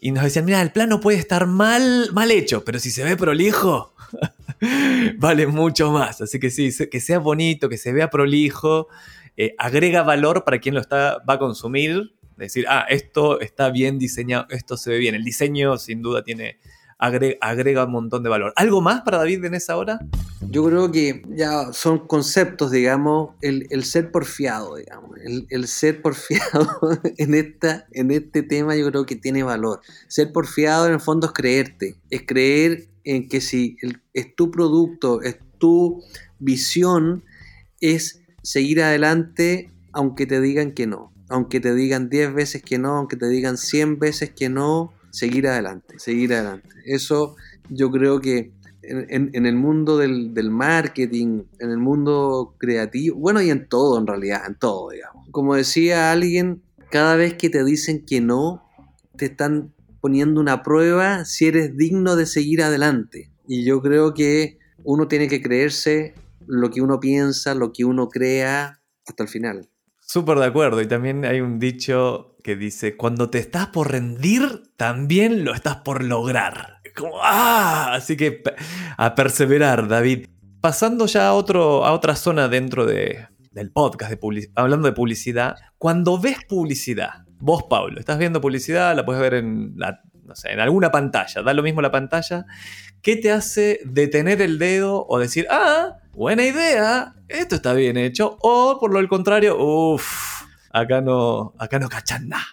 [0.00, 3.16] Y nos decían, mira, el plano puede estar mal, mal hecho, pero si se ve
[3.16, 3.94] prolijo,
[5.18, 6.20] vale mucho más.
[6.20, 8.88] Así que sí, que sea bonito, que se vea prolijo,
[9.38, 12.12] eh, agrega valor para quien lo está, va a consumir.
[12.36, 15.14] Decir, ah, esto está bien diseñado, esto se ve bien.
[15.14, 16.58] El diseño sin duda tiene,
[16.98, 18.52] agrega, agrega un montón de valor.
[18.56, 20.00] ¿Algo más para David en esa hora?
[20.40, 26.02] Yo creo que ya son conceptos, digamos, el, el ser porfiado, digamos, el, el ser
[26.02, 26.68] porfiado
[27.16, 29.80] en, esta, en este tema yo creo que tiene valor.
[30.08, 33.76] Ser porfiado en el fondo es creerte, es creer en que si
[34.14, 36.02] es tu producto, es tu
[36.40, 37.24] visión,
[37.80, 42.96] es seguir adelante aunque te digan que no, aunque te digan 10 veces que no,
[42.96, 46.68] aunque te digan 100 veces que no, seguir adelante, seguir adelante.
[46.84, 47.36] Eso
[47.68, 53.50] yo creo que en, el mundo del, del marketing, en el mundo creativo, bueno, y
[53.50, 55.28] en todo en realidad, en todo, digamos.
[55.30, 58.64] Como decía alguien, cada vez que te dicen que no,
[59.16, 63.30] te están poniendo una prueba si eres digno de seguir adelante.
[63.46, 66.14] Y yo creo que uno tiene que creerse
[66.48, 69.68] lo que uno piensa, lo que uno crea, hasta el final.
[70.00, 70.80] Súper de acuerdo.
[70.80, 75.76] Y también hay un dicho que dice, cuando te estás por rendir, también lo estás
[75.76, 76.80] por lograr.
[76.96, 77.92] Como, ¡ah!
[77.92, 78.42] Así que
[78.96, 80.26] a perseverar, David.
[80.60, 85.56] Pasando ya a, otro, a otra zona dentro de, del podcast, de hablando de publicidad,
[85.76, 90.52] cuando ves publicidad, vos, Pablo, estás viendo publicidad, la puedes ver en, la, no sé,
[90.52, 92.46] en alguna pantalla, da lo mismo la pantalla,
[93.02, 98.36] ¿qué te hace detener el dedo o decir, ah, buena idea, esto está bien hecho?
[98.40, 102.46] O por lo contrario, uff, acá no, acá no cachan nada.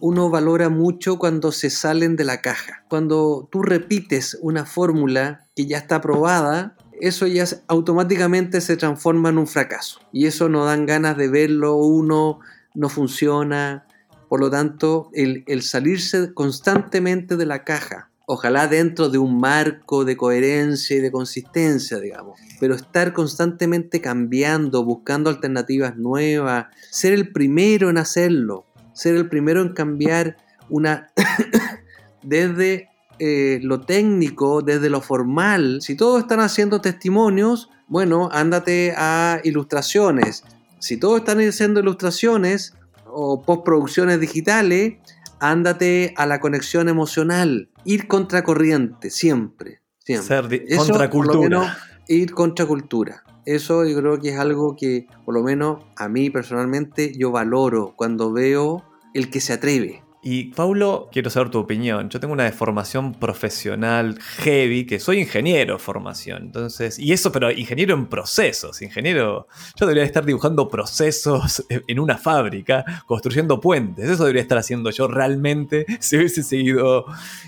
[0.00, 2.84] uno valora mucho cuando se salen de la caja.
[2.88, 9.38] Cuando tú repites una fórmula que ya está aprobada, eso ya automáticamente se transforma en
[9.38, 10.00] un fracaso.
[10.12, 12.40] Y eso no dan ganas de verlo, uno
[12.74, 13.86] no funciona.
[14.28, 20.16] Por lo tanto, el salirse constantemente de la caja, ojalá dentro de un marco de
[20.16, 27.90] coherencia y de consistencia, digamos, pero estar constantemente cambiando, buscando alternativas nuevas, ser el primero
[27.90, 30.36] en hacerlo, ser el primero en cambiar
[30.68, 31.10] una
[32.22, 32.88] desde
[33.18, 35.80] eh, lo técnico, desde lo formal.
[35.82, 40.44] Si todos están haciendo testimonios, bueno, ándate a ilustraciones.
[40.78, 42.74] Si todos están haciendo ilustraciones
[43.06, 44.98] o postproducciones digitales,
[45.40, 49.80] ándate a la conexión emocional, ir contracorriente, siempre.
[49.98, 50.26] siempre.
[50.26, 51.32] Ser di- Eso, contracultura.
[51.32, 51.76] por lo menos,
[52.08, 53.22] ir contracultura.
[53.46, 57.94] Eso yo creo que es algo que, por lo menos a mí personalmente, yo valoro
[57.96, 60.04] cuando veo el que se atreve.
[60.22, 62.10] Y Paulo, quiero saber tu opinión.
[62.10, 66.42] Yo tengo una deformación profesional heavy, que soy ingeniero de formación.
[66.42, 68.82] Entonces, y eso, pero ingeniero en procesos.
[68.82, 74.10] Ingeniero, yo debería estar dibujando procesos en una fábrica, construyendo puentes.
[74.10, 77.06] Eso debería estar haciendo yo realmente si hubiese seguido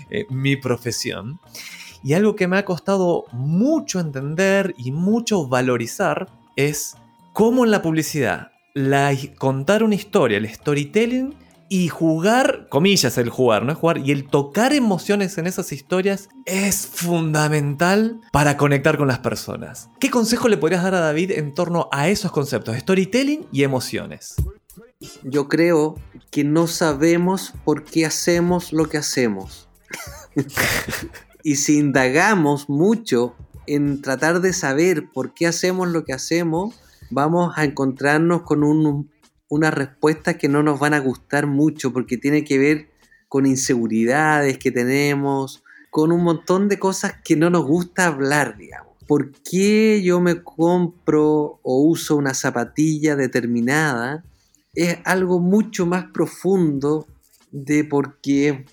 [0.09, 1.39] eh, mi profesión.
[2.03, 6.97] Y algo que me ha costado mucho entender y mucho valorizar es
[7.33, 11.42] cómo en la publicidad, la, contar una historia, el storytelling
[11.73, 16.29] y jugar, comillas el jugar, no es jugar, y el tocar emociones en esas historias
[16.45, 19.89] es fundamental para conectar con las personas.
[19.99, 24.35] ¿Qué consejo le podrías dar a David en torno a esos conceptos, storytelling y emociones?
[25.23, 25.95] Yo creo
[26.29, 29.67] que no sabemos por qué hacemos lo que hacemos.
[31.43, 33.33] y si indagamos mucho
[33.65, 36.75] en tratar de saber por qué hacemos lo que hacemos,
[37.09, 39.09] vamos a encontrarnos con un,
[39.53, 42.89] unas respuestas que no nos van a gustar mucho porque tiene que ver
[43.27, 48.93] con inseguridades que tenemos, con un montón de cosas que no nos gusta hablar, digamos.
[49.07, 54.23] ¿Por qué yo me compro o uso una zapatilla determinada?
[54.73, 57.05] Es algo mucho más profundo
[57.51, 58.65] de por qué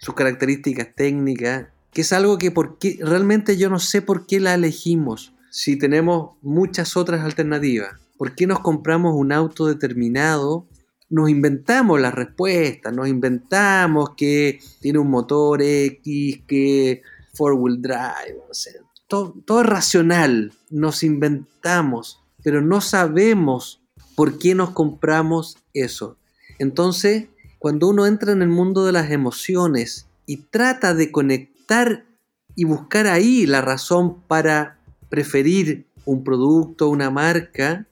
[0.00, 4.54] sus características técnicas, que es algo que porque realmente yo no sé por qué la
[4.54, 8.05] elegimos si tenemos muchas otras alternativas.
[8.18, 10.66] ¿Por qué nos compramos un auto determinado?
[11.08, 17.02] Nos inventamos las respuestas, nos inventamos que tiene un motor X, que
[17.34, 18.80] four wheel drive, no sé.
[19.06, 23.80] Todo, todo es racional, nos inventamos, pero no sabemos
[24.16, 26.16] por qué nos compramos eso.
[26.58, 32.04] Entonces, cuando uno entra en el mundo de las emociones y trata de conectar
[32.54, 37.86] y buscar ahí la razón para preferir un producto, una marca,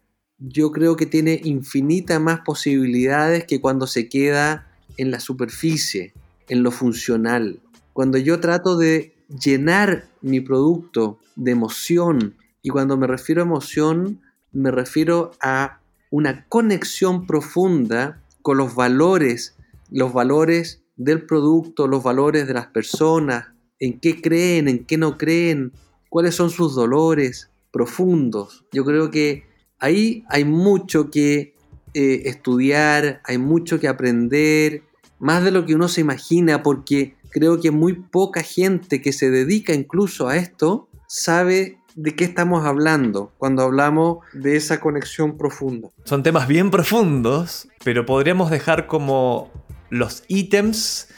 [0.49, 6.13] yo creo que tiene infinitas más posibilidades que cuando se queda en la superficie,
[6.49, 7.61] en lo funcional.
[7.93, 14.21] Cuando yo trato de llenar mi producto de emoción, y cuando me refiero a emoción,
[14.53, 15.81] me refiero a
[16.11, 19.57] una conexión profunda con los valores,
[19.91, 23.47] los valores del producto, los valores de las personas,
[23.79, 25.73] en qué creen, en qué no creen,
[26.11, 28.65] cuáles son sus dolores profundos.
[28.73, 29.54] Yo creo que
[29.85, 31.55] ahí hay mucho que
[31.93, 34.83] eh, estudiar, hay mucho que aprender,
[35.19, 39.31] más de lo que uno se imagina, porque creo que muy poca gente que se
[39.31, 45.89] dedica incluso a esto sabe de qué estamos hablando cuando hablamos de esa conexión profunda.
[46.05, 49.51] Son temas bien profundos, pero podríamos dejar como
[49.91, 51.09] los ítems.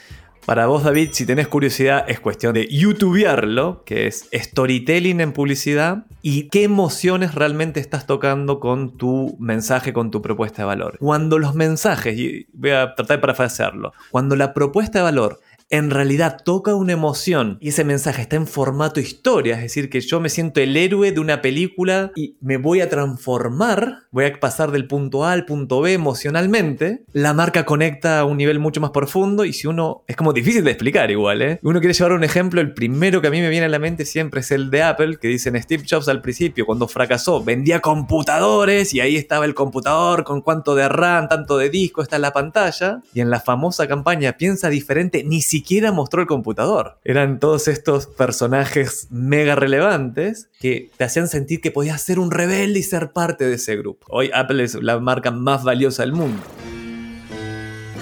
[0.47, 6.05] Para vos, David, si tenés curiosidad, es cuestión de youtubearlo, que es storytelling en publicidad,
[6.21, 10.99] y qué emociones realmente estás tocando con tu mensaje, con tu propuesta de valor.
[10.99, 15.89] Cuando los mensajes, y voy a tratar de parafrasearlo, cuando la propuesta de valor en
[15.89, 20.19] realidad toca una emoción y ese mensaje está en formato historia, es decir, que yo
[20.19, 24.71] me siento el héroe de una película y me voy a transformar, voy a pasar
[24.71, 28.91] del punto A al punto B emocionalmente, la marca conecta a un nivel mucho más
[28.91, 31.59] profundo y si uno, es como difícil de explicar igual, ¿eh?
[31.63, 34.05] Uno quiere llevar un ejemplo, el primero que a mí me viene a la mente
[34.05, 38.93] siempre es el de Apple, que dicen Steve Jobs al principio, cuando fracasó, vendía computadores
[38.93, 42.31] y ahí estaba el computador con cuánto de RAM, tanto de disco, está en la
[42.31, 46.99] pantalla, y en la famosa campaña Piensa diferente, ni siquiera siquiera mostró el computador.
[47.03, 52.77] Eran todos estos personajes mega relevantes que te hacían sentir que podías ser un rebelde
[52.77, 54.05] y ser parte de ese grupo.
[54.11, 56.39] Hoy Apple es la marca más valiosa del mundo.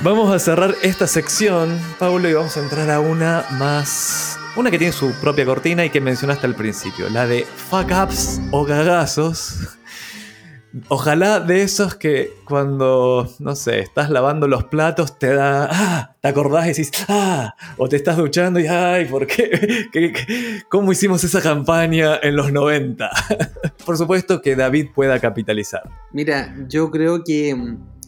[0.03, 4.37] Vamos a cerrar esta sección, Pablo, y vamos a entrar a una más...
[4.57, 8.41] Una que tiene su propia cortina y que mencionaste al principio, la de fuck ups
[8.51, 9.59] o cagazos.
[10.89, 16.27] Ojalá de esos que cuando, no sé, estás lavando los platos te da, ah, te
[16.27, 19.85] acordás y decís, ah, o te estás duchando y, ay, ¿por qué?
[20.69, 23.09] Cómo hicimos esa campaña en los 90?
[23.85, 25.83] Por supuesto que David pueda capitalizar.
[26.11, 27.55] Mira, yo creo que,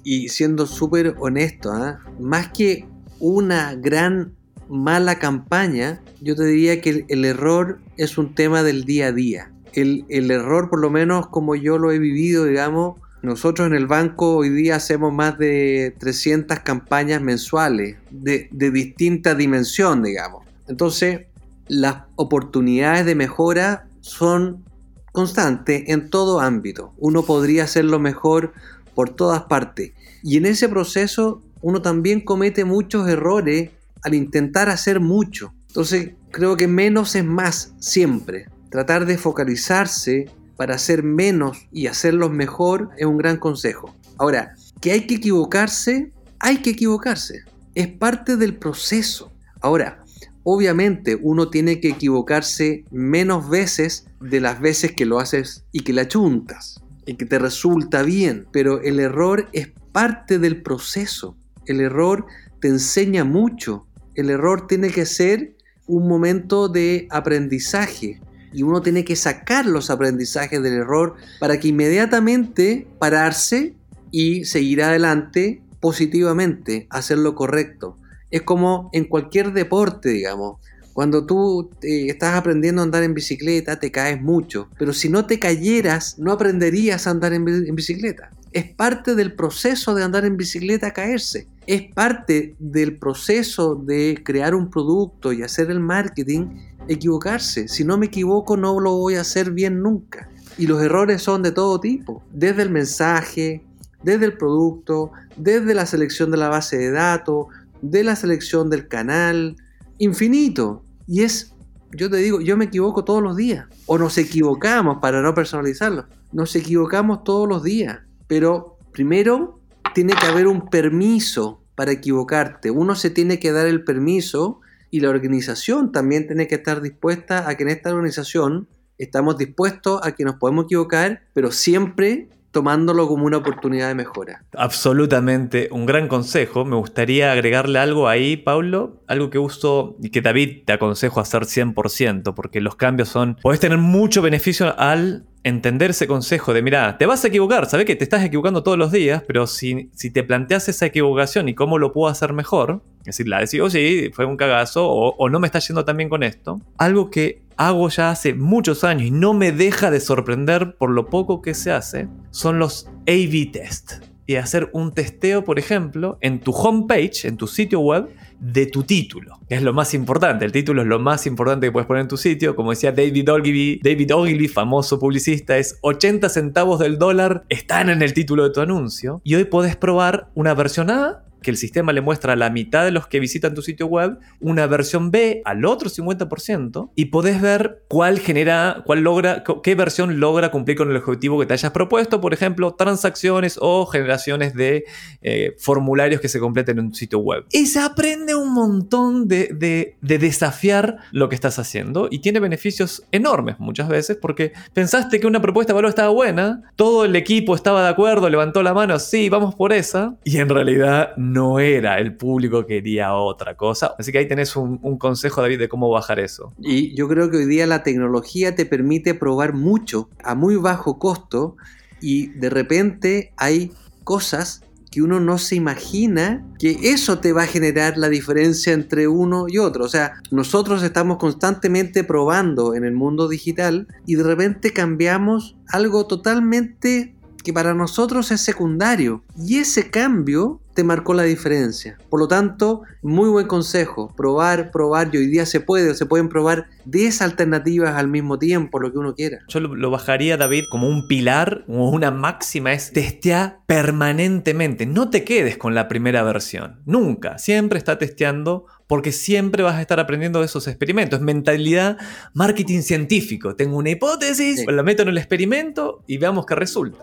[0.03, 1.95] y siendo súper honesto, ¿eh?
[2.19, 2.85] más que
[3.19, 4.33] una gran
[4.67, 9.53] mala campaña, yo te diría que el error es un tema del día a día
[9.73, 14.37] el, error, por lo menos como yo lo he vivido, digamos, nosotros en el banco
[14.37, 20.45] hoy día hacemos más de 300 campañas mensuales de, de distinta dimensión, digamos.
[20.67, 21.21] Entonces,
[21.67, 24.63] las oportunidades de mejora son
[25.11, 26.93] constantes en todo ámbito.
[26.97, 28.53] Uno podría hacerlo mejor
[28.93, 29.93] por todas partes.
[30.23, 33.71] Y en ese proceso uno también comete muchos errores
[34.03, 35.53] al intentar hacer mucho.
[35.67, 38.47] Entonces creo que menos es más siempre.
[38.69, 43.95] Tratar de focalizarse para hacer menos y hacerlo mejor es un gran consejo.
[44.17, 47.43] Ahora, que hay que equivocarse, hay que equivocarse.
[47.75, 49.31] Es parte del proceso.
[49.61, 50.03] Ahora,
[50.43, 55.93] obviamente uno tiene que equivocarse menos veces de las veces que lo haces y que
[55.93, 61.37] la chuntas y que te resulta bien, pero el error es parte del proceso.
[61.65, 62.25] El error
[62.59, 63.87] te enseña mucho.
[64.15, 65.55] El error tiene que ser
[65.85, 68.19] un momento de aprendizaje
[68.57, 73.75] y uno tiene que sacar los aprendizajes del error para que inmediatamente pararse
[74.09, 77.99] y seguir adelante positivamente, hacer lo correcto.
[78.31, 80.59] Es como en cualquier deporte, digamos.
[80.93, 84.69] Cuando tú eh, estás aprendiendo a andar en bicicleta, te caes mucho.
[84.79, 88.31] Pero si no te cayeras, no aprenderías a andar en, en bicicleta.
[88.53, 91.47] Es parte del proceso de andar en bicicleta caerse.
[91.67, 96.47] Es parte del proceso de crear un producto y hacer el marketing
[96.87, 97.67] equivocarse.
[97.67, 100.29] Si no me equivoco, no lo voy a hacer bien nunca.
[100.57, 103.63] Y los errores son de todo tipo, desde el mensaje,
[104.03, 107.47] desde el producto, desde la selección de la base de datos,
[107.81, 109.55] de la selección del canal,
[109.97, 110.83] infinito.
[111.07, 111.53] Y es,
[111.91, 113.65] yo te digo, yo me equivoco todos los días.
[113.85, 116.05] O nos equivocamos para no personalizarlo.
[116.31, 117.99] Nos equivocamos todos los días.
[118.27, 119.59] Pero primero
[119.93, 122.71] tiene que haber un permiso para equivocarte.
[122.71, 124.61] Uno se tiene que dar el permiso
[124.91, 128.67] y la organización también tiene que estar dispuesta a que en esta organización
[128.97, 134.43] estamos dispuestos a que nos podemos equivocar, pero siempre tomándolo como una oportunidad de mejora.
[134.53, 136.65] Absolutamente, un gran consejo.
[136.65, 141.43] Me gustaría agregarle algo ahí, Pablo, algo que uso y que David te aconsejo hacer
[141.43, 146.97] 100%, porque los cambios son, puedes tener mucho beneficio al entender ese consejo de, mira,
[146.97, 150.09] te vas a equivocar, sabes que te estás equivocando todos los días, pero si, si
[150.09, 154.09] te planteas esa equivocación y cómo lo puedo hacer mejor, es decir, la decís, sí,
[154.13, 157.41] fue un cagazo, o, o no me está yendo tan bien con esto, algo que
[157.57, 161.53] hago ya hace muchos años y no me deja de sorprender por lo poco que
[161.53, 163.93] se hace, son los A-B test.
[164.29, 168.83] Y hacer un testeo, por ejemplo, en tu homepage, en tu sitio web, de tu
[168.83, 169.39] título.
[169.47, 170.43] Es lo más importante.
[170.43, 172.53] El título es lo más importante que puedes poner en tu sitio.
[172.53, 178.01] Como decía David Ogilvy, David Ogilvy, famoso publicista, es 80 centavos del dólar están en
[178.01, 179.21] el título de tu anuncio.
[179.23, 182.83] Y hoy podés probar una versión A que el sistema le muestra a la mitad
[182.83, 187.41] de los que visitan tu sitio web, una versión B al otro 50% y podés
[187.41, 191.71] ver cuál genera, cuál logra, qué versión logra cumplir con el objetivo que te hayas
[191.71, 194.83] propuesto, por ejemplo, transacciones o generaciones de
[195.21, 197.45] eh, formularios que se completen en un sitio web.
[197.53, 202.41] Y se aprende un montón de, de, de desafiar lo que estás haciendo y tiene
[202.41, 207.15] beneficios enormes muchas veces porque pensaste que una propuesta de valor estaba buena, todo el
[207.15, 211.36] equipo estaba de acuerdo, levantó la mano, sí, vamos por esa, y en realidad no
[211.59, 213.95] era, el público quería otra cosa.
[213.97, 216.53] Así que ahí tenés un, un, consejo, David, de cómo bajar eso.
[216.59, 220.99] Y yo creo que hoy día la tecnología te permite probar mucho a muy bajo
[220.99, 221.55] costo
[222.01, 223.71] y de repente hay
[224.03, 224.61] cosas
[224.91, 229.45] que uno no se imagina que eso te va a generar la diferencia entre uno
[229.47, 229.85] y otro.
[229.85, 236.07] O sea, nosotros estamos constantemente probando en el mundo digital y de repente cambiamos algo
[236.07, 237.13] totalmente
[237.43, 239.23] que para nosotros es secundario.
[239.37, 241.97] Y ese cambio te marcó la diferencia.
[242.07, 246.29] Por lo tanto, muy buen consejo, probar, probar, y hoy día se puede, se pueden
[246.29, 249.39] probar 10 alternativas al mismo tiempo, lo que uno quiera.
[249.47, 254.85] Yo lo, lo bajaría, David, como un pilar, como una máxima, es testear permanentemente.
[254.85, 259.81] No te quedes con la primera versión, nunca, siempre está testeando porque siempre vas a
[259.81, 261.19] estar aprendiendo de esos experimentos.
[261.21, 261.97] Mentalidad
[262.33, 263.55] marketing científico.
[263.55, 264.65] Tengo una hipótesis, sí.
[264.65, 266.99] la meto en el experimento y veamos qué resulta.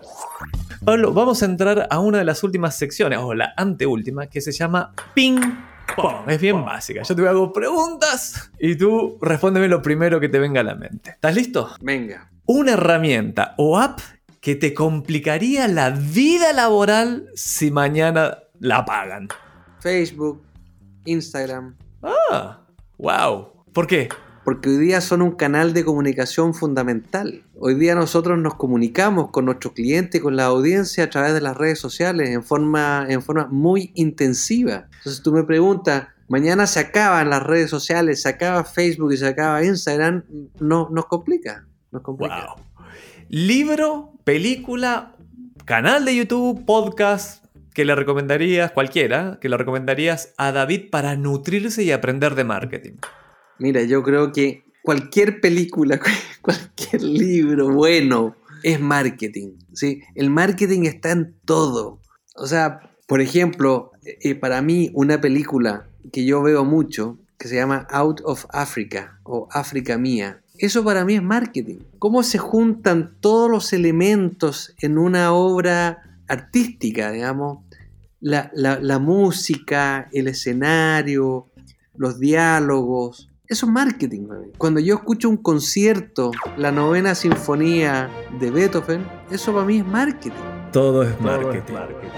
[0.85, 4.53] Pablo, vamos a entrar a una de las últimas secciones, o la anteúltima, que se
[4.53, 5.41] llama Ping
[5.97, 6.29] Pong.
[6.29, 7.03] Es bien básica.
[7.03, 11.11] Yo te hago preguntas y tú respóndeme lo primero que te venga a la mente.
[11.11, 11.71] ¿Estás listo?
[11.81, 12.31] Venga.
[12.45, 14.01] Una herramienta o app
[14.43, 19.29] que te complicaría la vida laboral si mañana la pagan.
[19.81, 20.43] Facebook,
[21.07, 21.77] Instagram.
[22.03, 22.61] Ah,
[22.99, 23.65] wow.
[23.73, 24.11] ¿Por qué?
[24.45, 27.43] Porque hoy día son un canal de comunicación fundamental.
[27.59, 31.57] Hoy día nosotros nos comunicamos con nuestros clientes, con la audiencia a través de las
[31.57, 34.89] redes sociales en forma, en forma muy intensiva.
[34.99, 39.29] Entonces tú me preguntas, mañana se acaban las redes sociales, se acaba Facebook y se
[39.29, 40.25] acaba Instagram,
[40.61, 41.67] no, nos complica.
[41.91, 42.55] Nos complica.
[42.55, 42.85] Wow.
[43.31, 45.17] Libro, película,
[45.65, 51.83] canal de YouTube, podcast, que le recomendarías, cualquiera, que le recomendarías a David para nutrirse
[51.83, 52.93] y aprender de marketing?
[53.59, 56.01] Mira, yo creo que cualquier película,
[56.43, 59.53] cualquier libro bueno, es marketing.
[59.73, 60.03] ¿sí?
[60.15, 62.01] El marketing está en todo.
[62.37, 67.57] O sea, por ejemplo, eh, para mí una película que yo veo mucho, que se
[67.57, 71.79] llama Out of Africa o África Mía, eso para mí es marketing.
[71.99, 77.59] ¿Cómo se juntan todos los elementos en una obra artística, digamos?
[78.21, 81.49] La, la- la música, el escenario,
[81.97, 83.31] los diálogos.
[83.47, 84.27] Eso es marketing.
[84.57, 90.33] Cuando yo escucho un concierto, la novena sinfonía de Beethoven, eso para mí es marketing.
[90.73, 91.75] Todo es Todo es marketing.
[91.75, 92.09] marketing.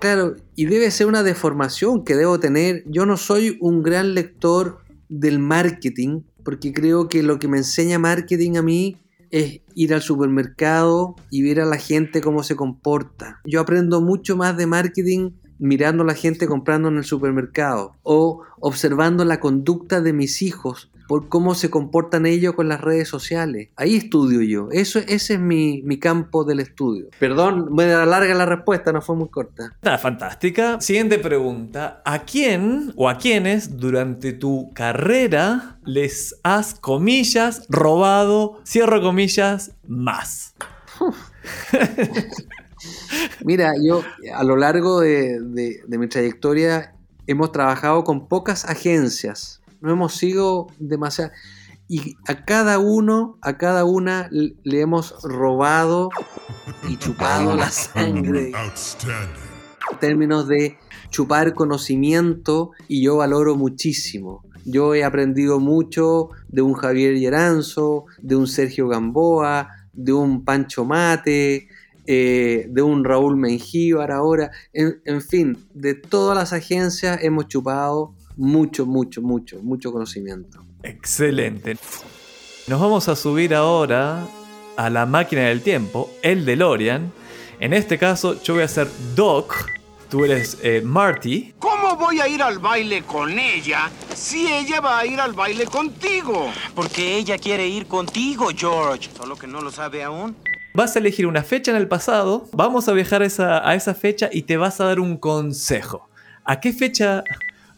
[0.00, 2.84] Claro, y debe ser una deformación que debo tener.
[2.86, 4.78] Yo no soy un gran lector
[5.10, 8.96] del marketing, porque creo que lo que me enseña marketing a mí
[9.30, 13.40] es ir al supermercado y ver a la gente cómo se comporta.
[13.44, 15.32] Yo aprendo mucho más de marketing
[15.64, 20.90] mirando a la gente comprando en el supermercado o observando la conducta de mis hijos
[21.08, 23.68] por cómo se comportan ellos con las redes sociales.
[23.76, 24.68] Ahí estudio yo.
[24.72, 27.08] Eso, ese es mi, mi campo del estudio.
[27.18, 29.72] Perdón, me alarga la respuesta, no fue muy corta.
[29.74, 30.80] Está fantástica.
[30.80, 32.02] Siguiente pregunta.
[32.04, 40.54] ¿A quién o a quiénes durante tu carrera les has, comillas, robado, cierro comillas, más?
[43.44, 44.02] Mira, yo
[44.34, 46.94] a lo largo de, mi trayectoria
[47.26, 49.62] hemos trabajado con pocas agencias.
[49.80, 51.32] No hemos sido demasiado.
[51.86, 56.08] Y a cada uno, a cada una le hemos robado
[56.88, 58.52] y chupado la sangre.
[59.92, 60.78] En términos de
[61.10, 64.42] chupar conocimiento y yo valoro muchísimo.
[64.64, 70.84] Yo he aprendido mucho de un Javier Lleranzo, de un Sergio Gamboa, de un Pancho
[70.84, 71.68] Mate,
[72.06, 74.50] eh, de un Raúl Mengíbar ahora.
[74.72, 80.64] En, en fin, de todas las agencias hemos chupado mucho, mucho, mucho, mucho conocimiento.
[80.82, 81.76] Excelente.
[82.66, 84.26] Nos vamos a subir ahora
[84.76, 87.12] a la máquina del tiempo, el DeLorean.
[87.60, 89.70] En este caso, yo voy a ser Doc.
[90.10, 91.54] Tú eres eh, Marty.
[91.58, 95.64] ¿Cómo voy a ir al baile con ella si ella va a ir al baile
[95.66, 96.52] contigo?
[96.74, 99.10] Porque ella quiere ir contigo, George.
[99.16, 100.36] Solo que no lo sabe aún.
[100.76, 102.48] Vas a elegir una fecha en el pasado.
[102.52, 106.08] Vamos a viajar a esa, a esa fecha y te vas a dar un consejo.
[106.44, 107.22] ¿A qué fecha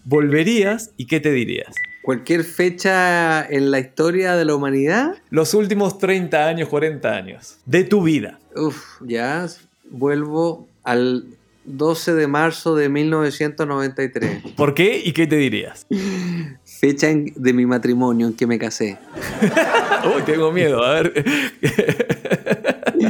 [0.07, 1.75] volverías y qué te dirías?
[2.01, 7.85] Cualquier fecha en la historia de la humanidad, Los últimos 30 años, 40 años de
[7.85, 8.39] tu vida.
[8.55, 9.47] Uf, ya
[9.91, 11.27] vuelvo al
[11.67, 15.85] 12 de marzo de 1993, ¿Por qué y qué te dirías?
[16.65, 18.97] fecha en- de mi matrimonio en que me casé.
[20.17, 21.25] Uy, tengo miedo, a ver.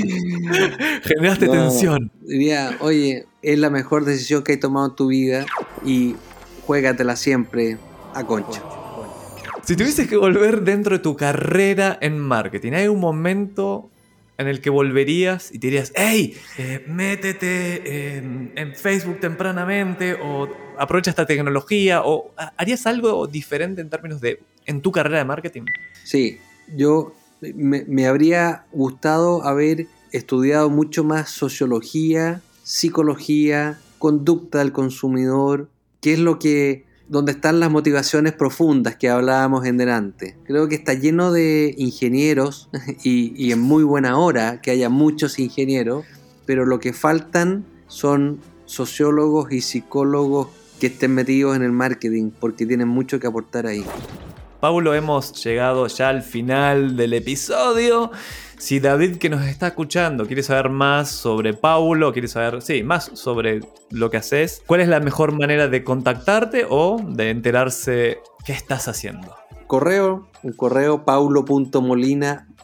[1.05, 2.11] Generaste No, tensión.
[2.21, 5.47] Diría, oye, es la mejor decisión que has tomado en tu vida
[5.85, 6.15] y
[6.67, 7.79] juégatela siempre
[8.15, 8.63] a concha.
[9.65, 13.91] Si tuvieses que volver dentro de tu carrera en marketing, ¿hay un momento
[14.39, 20.47] en el que volverías y te dirías, hey, eh, métete en, en Facebook tempranamente o
[20.79, 25.25] aprovecha esta tecnología o ha- harías algo diferente en términos de en tu carrera de
[25.25, 25.63] marketing?
[26.05, 26.39] Sí,
[26.77, 35.69] yo me, habría gustado haber estudiado mucho más sociología, psicología, conducta del consumidor,
[36.01, 40.37] qué es lo que donde están las motivaciones profundas que hablábamos en delante.
[40.45, 42.69] Creo que está lleno de ingenieros
[43.05, 46.05] y, y en muy buena hora que haya muchos ingenieros,
[46.47, 50.49] pero lo que faltan son sociólogos y psicólogos
[50.81, 53.85] que estén metidos en el marketing porque tienen mucho que aportar ahí.
[54.61, 58.11] Paulo, hemos llegado ya al final del episodio.
[58.59, 63.11] Si David que nos está escuchando quiere saber más sobre Paulo, quiere saber, sí, más
[63.15, 68.53] sobre lo que haces, ¿cuál es la mejor manera de contactarte o de enterarse qué
[68.53, 69.35] estás haciendo?
[69.67, 71.05] Correo, un correo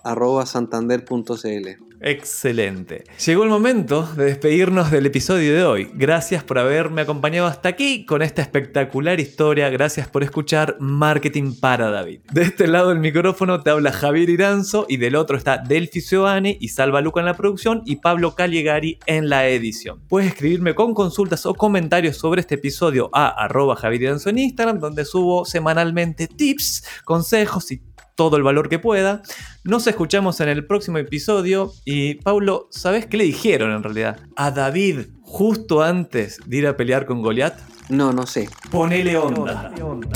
[0.02, 1.92] paulo.molina.santander.cl.
[2.04, 3.04] Excelente.
[3.24, 5.90] Llegó el momento de despedirnos del episodio de hoy.
[5.94, 9.70] Gracias por haberme acompañado hasta aquí con esta espectacular historia.
[9.70, 12.22] Gracias por escuchar Marketing para David.
[12.32, 16.58] De este lado del micrófono te habla Javier Iranzo y del otro está Delphi Giovanni
[16.60, 20.02] y Salva Luca en la producción y Pablo Caligari en la edición.
[20.08, 24.80] Puedes escribirme con consultas o comentarios sobre este episodio a arroba Javier Iranzo en Instagram
[24.80, 27.80] donde subo semanalmente tips, consejos y
[28.22, 29.20] todo el valor que pueda.
[29.64, 31.72] Nos escuchamos en el próximo episodio.
[31.84, 34.20] Y Paulo, ¿sabes qué le dijeron en realidad?
[34.36, 37.58] A David, justo antes de ir a pelear con Goliat.
[37.88, 38.48] No, no sé.
[38.70, 39.72] Ponele onda.
[39.82, 40.08] onda.